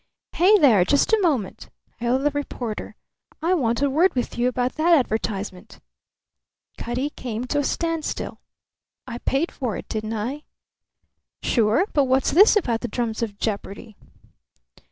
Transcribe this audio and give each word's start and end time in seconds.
"Hey, 0.33 0.57
there; 0.57 0.83
just 0.83 1.13
a 1.13 1.19
moment!" 1.21 1.69
hailed 1.97 2.23
the 2.23 2.31
reporter. 2.31 2.95
"I 3.39 3.53
want 3.53 3.83
a 3.83 3.89
word 3.91 4.15
with 4.15 4.35
you 4.35 4.47
about 4.47 4.73
that 4.73 4.97
advertisement." 4.97 5.79
Cutty 6.75 7.11
came 7.11 7.45
to 7.45 7.59
a 7.59 7.63
standstill. 7.63 8.41
"I 9.05 9.19
paid 9.19 9.51
for 9.51 9.77
it, 9.77 9.87
didn't 9.87 10.13
I?" 10.13 10.41
"Sure. 11.43 11.85
But 11.93 12.05
what's 12.05 12.31
this 12.31 12.55
about 12.55 12.81
the 12.81 12.87
drums 12.87 13.21
of 13.21 13.37
jeopardy?" 13.37 13.95